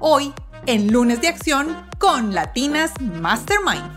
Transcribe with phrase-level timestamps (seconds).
[0.00, 0.32] hoy
[0.66, 3.96] en Lunes de Acción con Latinas Mastermind.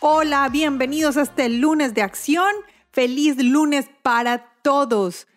[0.00, 2.52] Hola, bienvenidos a este lunes de acción.
[2.90, 5.28] Feliz lunes para todos.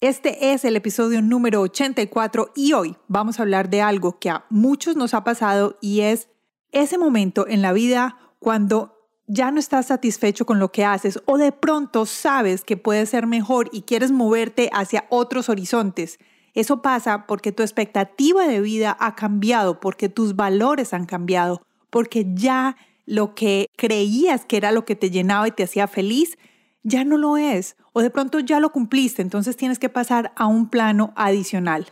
[0.00, 4.44] Este es el episodio número 84 y hoy vamos a hablar de algo que a
[4.50, 6.28] muchos nos ha pasado y es
[6.72, 11.38] ese momento en la vida cuando ya no estás satisfecho con lo que haces o
[11.38, 16.18] de pronto sabes que puedes ser mejor y quieres moverte hacia otros horizontes.
[16.54, 22.26] Eso pasa porque tu expectativa de vida ha cambiado, porque tus valores han cambiado, porque
[22.34, 26.38] ya lo que creías que era lo que te llenaba y te hacía feliz,
[26.82, 27.76] ya no lo es.
[27.92, 31.86] O de pronto ya lo cumpliste, entonces tienes que pasar a un plano adicional.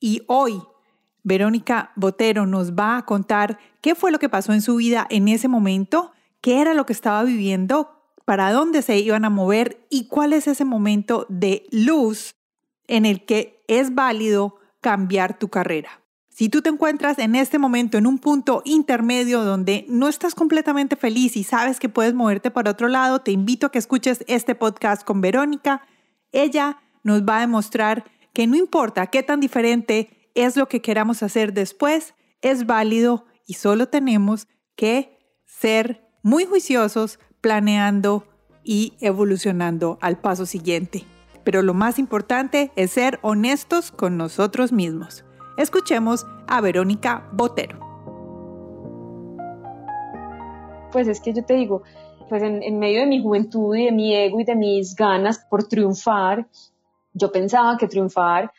[0.00, 0.62] Y hoy,
[1.22, 5.28] Verónica Botero nos va a contar qué fue lo que pasó en su vida en
[5.28, 10.06] ese momento, qué era lo que estaba viviendo, para dónde se iban a mover y
[10.06, 12.34] cuál es ese momento de luz
[12.86, 16.02] en el que es válido cambiar tu carrera.
[16.28, 20.96] Si tú te encuentras en este momento en un punto intermedio donde no estás completamente
[20.96, 24.54] feliz y sabes que puedes moverte para otro lado, te invito a que escuches este
[24.54, 25.82] podcast con Verónica.
[26.32, 31.22] Ella nos va a demostrar que no importa qué tan diferente es lo que queramos
[31.22, 38.26] hacer después, es válido y solo tenemos que ser muy juiciosos, planeando
[38.64, 41.04] y evolucionando al paso siguiente.
[41.44, 45.24] Pero lo más importante es ser honestos con nosotros mismos.
[45.56, 47.78] Escuchemos a Verónica Botero.
[50.92, 51.82] Pues es que yo te digo,
[52.28, 55.68] pues en, medio de mi juventud y de mi ego y de mis ganas por
[55.68, 56.46] triunfar,
[57.12, 58.52] yo pensaba que triunfar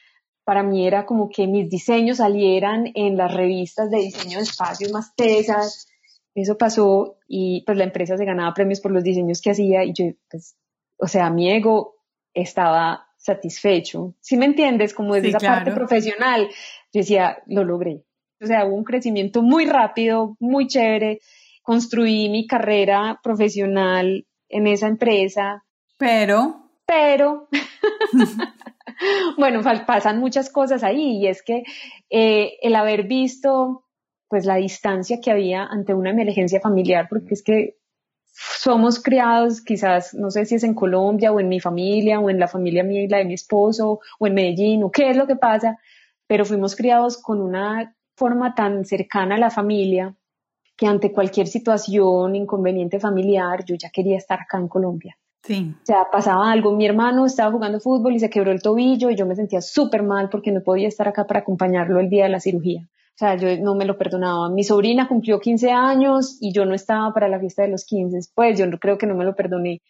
[0.44, 4.91] para mí era como que mis diseños salieran en las revistas de diseño de espacios
[4.91, 5.88] más pesas.
[6.35, 9.94] Eso pasó y pues la empresa se ganaba premios por los diseños que hacía y
[9.94, 10.56] yo, pues,
[10.97, 11.93] o sea, mi ego
[12.34, 14.16] estaba satisfecho.
[14.20, 14.94] ¿Sí me entiendes?
[14.94, 16.48] Como desde esa parte profesional,
[16.92, 18.04] yo decía, lo logré.
[18.42, 21.20] O sea, hubo un crecimiento muy rápido, muy chévere.
[21.62, 25.64] Construí mi carrera profesional en esa empresa.
[25.98, 26.70] Pero.
[26.86, 27.48] Pero.
[29.38, 31.64] bueno, pasan muchas cosas ahí y es que
[32.10, 33.86] eh, el haber visto
[34.28, 37.76] pues la distancia que había ante una emergencia familiar, porque es que
[38.63, 42.40] somos criados, quizás, no sé si es en Colombia o en mi familia o en
[42.40, 45.28] la familia mía y la de mi esposo o en Medellín o qué es lo
[45.28, 45.79] que pasa,
[46.28, 50.16] pero fuimos criados con una forma tan cercana a la familia
[50.78, 55.18] que ante cualquier situación, inconveniente familiar, yo ya quería estar acá en Colombia.
[55.44, 55.75] Sí.
[55.81, 59.18] O sea, pasaba algo, mi hermano estaba jugando fútbol y se quebró el tobillo y
[59.18, 62.29] yo me sentía súper mal porque no podía estar acá para acompañarlo el día de
[62.29, 62.88] la cirugía.
[63.16, 64.50] O sea, yo no me lo perdonaba.
[64.50, 68.18] Mi sobrina cumplió 15 años y yo no estaba para la fiesta de los 15.
[68.34, 69.81] Pues yo creo que no me lo perdoné.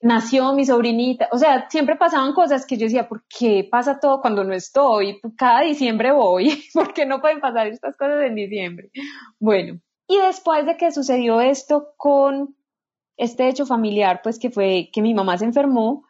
[0.00, 1.28] Nació mi sobrinita.
[1.32, 5.20] O sea, siempre pasaban cosas que yo decía, ¿por qué pasa todo cuando no estoy?
[5.36, 6.64] Cada diciembre voy.
[6.74, 8.90] ¿Por qué no pueden pasar estas cosas en diciembre?
[9.38, 9.78] Bueno,
[10.08, 12.56] y después de que sucedió esto con
[13.16, 16.04] este hecho familiar, pues que fue que mi mamá se enfermó,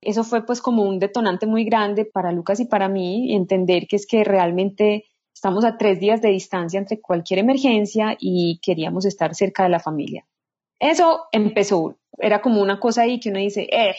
[0.00, 3.96] eso fue pues como un detonante muy grande para Lucas y para mí, entender que
[3.96, 5.07] es que realmente
[5.38, 9.78] Estamos a tres días de distancia entre cualquier emergencia y queríamos estar cerca de la
[9.78, 10.26] familia.
[10.80, 13.94] Eso empezó, era como una cosa ahí que uno dice, eh,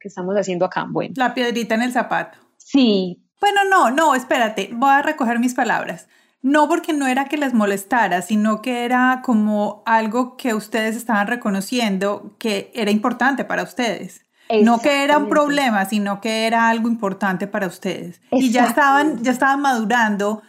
[0.00, 0.86] ¿qué estamos haciendo acá?
[0.88, 1.12] Bueno.
[1.18, 2.38] La piedrita en el zapato.
[2.56, 3.22] Sí.
[3.42, 6.08] Bueno, no, no, espérate, voy a recoger mis palabras.
[6.40, 11.26] No porque no era que les molestara, sino que era como algo que ustedes estaban
[11.26, 14.24] reconociendo que era importante para ustedes.
[14.62, 18.22] No que era un problema, sino que era algo importante para ustedes.
[18.30, 20.42] Y ya estaban, ya estaban madurando.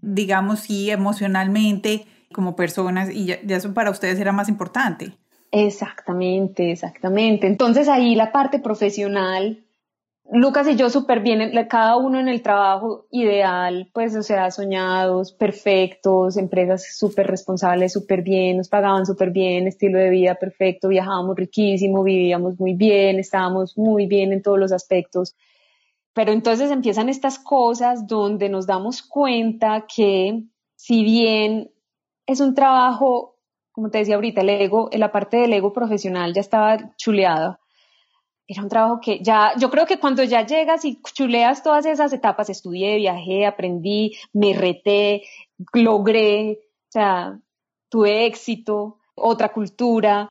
[0.00, 5.12] Digamos, sí, emocionalmente como personas y ya, eso para ustedes era más importante.
[5.52, 7.46] Exactamente, exactamente.
[7.46, 9.64] Entonces ahí la parte profesional,
[10.32, 15.32] Lucas y yo súper bien, cada uno en el trabajo ideal, pues o sea, soñados,
[15.32, 21.36] perfectos, empresas súper responsables, súper bien, nos pagaban súper bien, estilo de vida perfecto, viajábamos
[21.36, 25.36] riquísimo, vivíamos muy bien, estábamos muy bien en todos los aspectos.
[26.16, 31.70] Pero entonces empiezan estas cosas donde nos damos cuenta que si bien
[32.24, 33.36] es un trabajo,
[33.70, 37.60] como te decía ahorita, el ego, la parte del ego profesional ya estaba chuleada,
[38.48, 42.14] era un trabajo que ya, yo creo que cuando ya llegas y chuleas todas esas
[42.14, 45.24] etapas, estudié, viajé, aprendí, me reté,
[45.74, 47.38] logré, o sea,
[47.90, 50.30] tuve éxito, otra cultura,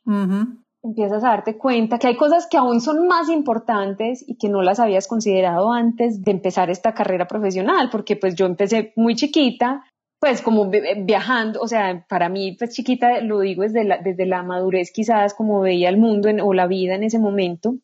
[0.86, 4.62] empiezas a darte cuenta que hay cosas que aún son más importantes y que no
[4.62, 9.84] las habías considerado antes de empezar esta carrera profesional, porque pues yo empecé muy chiquita,
[10.18, 14.42] pues como viajando, o sea, para mí pues chiquita, lo digo desde la, desde la
[14.42, 17.74] madurez quizás como veía el mundo o la vida en ese momento.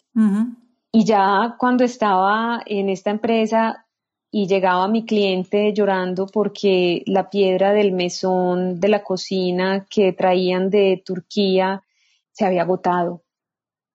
[0.92, 3.86] Y ya cuando estaba en esta empresa
[4.30, 10.70] y llegaba mi cliente llorando porque la piedra del mesón de la cocina que traían
[10.70, 11.82] de Turquía
[12.32, 13.22] se había agotado.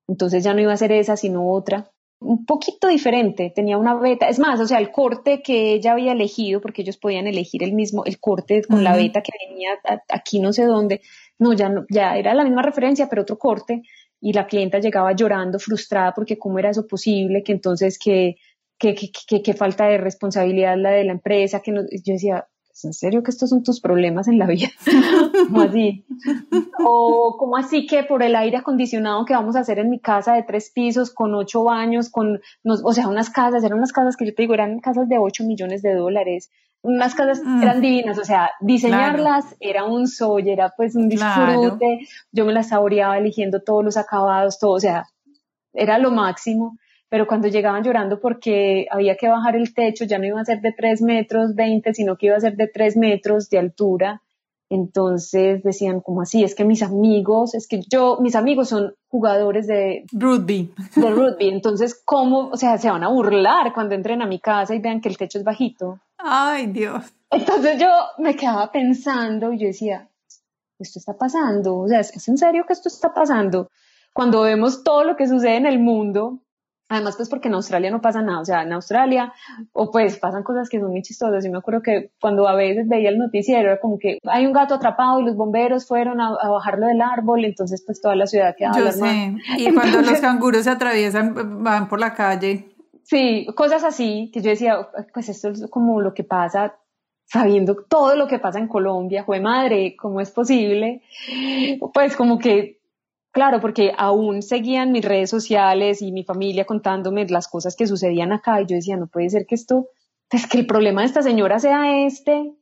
[0.07, 1.91] Entonces ya no iba a ser esa, sino otra.
[2.19, 4.27] Un poquito diferente, tenía una beta.
[4.27, 7.73] Es más, o sea, el corte que ella había elegido, porque ellos podían elegir el
[7.73, 9.71] mismo, el corte con la beta que venía
[10.09, 11.01] aquí no sé dónde.
[11.37, 13.83] No, ya no, ya era la misma referencia, pero otro corte.
[14.19, 18.37] Y la clienta llegaba llorando, frustrada, porque cómo era eso posible, que entonces que,
[18.79, 22.47] que, que, que falta de responsabilidad la de la empresa, que no, yo decía,
[22.85, 24.69] en serio que estos son tus problemas en la vida?
[25.47, 26.05] ¿Cómo así?
[26.85, 30.33] O como así que por el aire acondicionado que vamos a hacer en mi casa
[30.33, 34.25] de tres pisos, con ocho baños, con, o sea, unas casas, eran unas casas que
[34.25, 36.51] yo te digo, eran casas de ocho millones de dólares,
[36.81, 37.63] unas casas mm.
[37.63, 41.99] eran divinas, o sea, diseñarlas era un soy, era pues un disfrute,
[42.31, 45.05] yo me las saboreaba eligiendo todos los acabados, todo, o sea,
[45.73, 46.77] era lo máximo
[47.09, 50.61] pero cuando llegaban llorando porque había que bajar el techo, ya no iba a ser
[50.61, 54.21] de 3 metros 20, sino que iba a ser de 3 metros de altura.
[54.69, 56.43] Entonces decían, como así?
[56.43, 60.73] Es que mis amigos, es que yo, mis amigos son jugadores de rugby.
[60.95, 61.47] De rugby.
[61.47, 62.49] Entonces, ¿cómo?
[62.49, 65.17] O sea, se van a burlar cuando entren a mi casa y vean que el
[65.17, 65.99] techo es bajito.
[66.17, 67.13] Ay, Dios.
[67.31, 67.87] Entonces yo
[68.17, 70.09] me quedaba pensando y yo decía,
[70.79, 71.77] esto está pasando.
[71.77, 73.69] O sea, ¿es en serio que esto está pasando?
[74.11, 76.39] Cuando vemos todo lo que sucede en el mundo,
[76.89, 79.33] Además, pues porque en Australia no pasa nada, o sea, en Australia,
[79.73, 81.43] o pues pasan cosas que son muy chistosas.
[81.43, 84.53] Y me acuerdo que cuando a veces veía el noticiero, era como que hay un
[84.53, 88.55] gato atrapado y los bomberos fueron a, bajarlo del árbol, entonces pues toda la ciudad
[88.57, 92.69] quedaba Yo sé, y cuando los canguros se atraviesan, van por la calle.
[93.03, 96.75] Sí, cosas así, que yo decía, pues esto es como lo que pasa
[97.27, 101.01] sabiendo todo lo que pasa en Colombia, fue madre, ¿cómo es posible?
[101.93, 102.79] Pues como que
[103.37, 108.31] Claro, porque aún seguían mis redes sociales y mi familia contándome las cosas que sucedían
[108.31, 109.89] acá y yo decía, no puede ser que esto,
[110.27, 112.55] pues que el problema de esta señora sea este,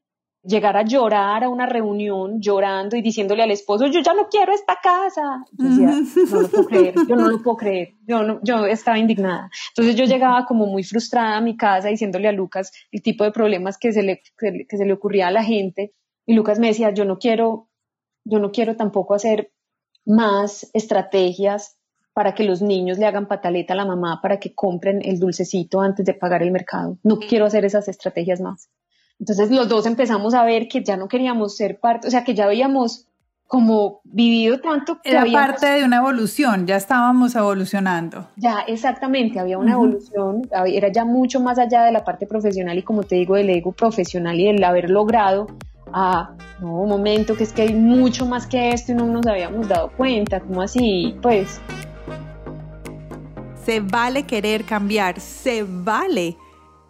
[0.43, 4.51] llegar a llorar a una reunión llorando y diciéndole al esposo, yo ya no quiero
[4.51, 5.45] esta casa.
[5.53, 9.49] Yo decía, no lo puedo creer, yo no lo puedo creer, yo, yo estaba indignada.
[9.69, 13.31] Entonces yo llegaba como muy frustrada a mi casa diciéndole a Lucas el tipo de
[13.31, 15.93] problemas que se le, que se le ocurría a la gente
[16.25, 17.69] y Lucas me decía, yo no quiero,
[18.25, 19.53] yo no quiero tampoco hacer
[20.05, 21.77] más estrategias
[22.13, 25.81] para que los niños le hagan pataleta a la mamá para que compren el dulcecito
[25.81, 26.97] antes de pagar el mercado.
[27.03, 28.69] No quiero hacer esas estrategias más.
[29.19, 32.33] Entonces los dos empezamos a ver que ya no queríamos ser parte, o sea, que
[32.33, 33.07] ya habíamos
[33.47, 34.99] como vivido tanto.
[35.01, 38.29] Que Era parte de una evolución, ya estábamos evolucionando.
[38.37, 42.83] Ya, exactamente, había una evolución, era ya mucho más allá de la parte profesional y
[42.83, 45.47] como te digo, del ego profesional y del haber logrado
[45.93, 49.25] a, no, un momento, que es que hay mucho más que esto y no nos
[49.25, 51.17] habíamos dado cuenta, como así?
[51.21, 51.61] Pues...
[53.63, 56.37] Se vale querer cambiar, se vale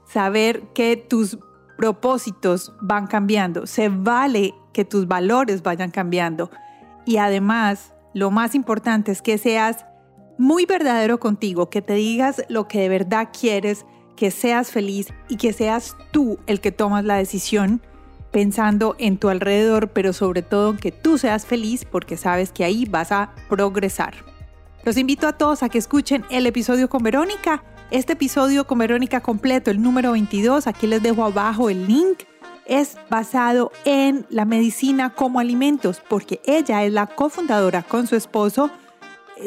[0.05, 1.37] saber que tus
[1.77, 6.49] propósitos van cambiando, se vale que tus valores vayan cambiando.
[7.05, 9.85] Y además, lo más importante es que seas
[10.37, 13.85] muy verdadero contigo, que te digas lo que de verdad quieres,
[14.15, 17.81] que seas feliz y que seas tú el que tomas la decisión
[18.35, 22.83] pensando en tu alrededor, pero sobre todo que tú seas feliz porque sabes que ahí
[22.83, 24.13] vas a progresar.
[24.83, 27.63] Los invito a todos a que escuchen el episodio con Verónica.
[27.91, 32.23] Este episodio con Verónica completo, el número 22, aquí les dejo abajo el link,
[32.65, 38.69] es basado en la medicina como alimentos, porque ella es la cofundadora con su esposo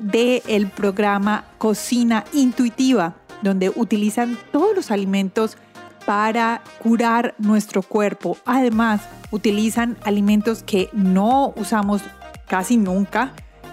[0.02, 5.58] del programa Cocina Intuitiva, donde utilizan todos los alimentos
[6.06, 8.36] para curar nuestro cuerpo.
[8.44, 12.02] Además, utilizan alimentos que no usamos
[12.46, 13.32] casi nunca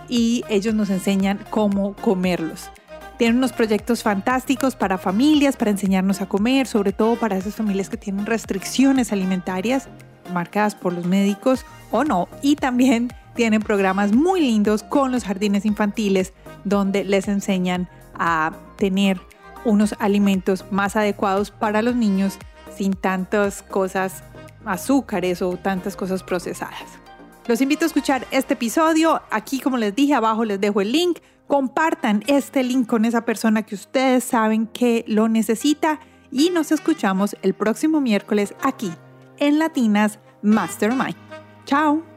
[0.09, 2.69] y ellos nos enseñan cómo comerlos.
[3.17, 7.89] Tienen unos proyectos fantásticos para familias, para enseñarnos a comer, sobre todo para esas familias
[7.89, 9.87] que tienen restricciones alimentarias
[10.33, 12.27] marcadas por los médicos o no.
[12.41, 16.33] Y también tienen programas muy lindos con los jardines infantiles
[16.65, 19.21] donde les enseñan a tener
[19.65, 22.37] unos alimentos más adecuados para los niños
[22.75, 24.23] sin tantas cosas,
[24.65, 26.99] azúcares o tantas cosas procesadas.
[27.47, 29.21] Los invito a escuchar este episodio.
[29.29, 33.63] Aquí, como les dije, abajo les dejo el link Compartan este link con esa persona
[33.63, 35.99] que ustedes saben que lo necesita
[36.31, 38.91] y nos escuchamos el próximo miércoles aquí
[39.37, 41.15] en Latinas Mastermind.
[41.65, 42.14] Chao.